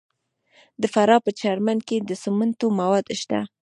[0.81, 3.39] د فراه په پرچمن کې د سمنټو مواد شته.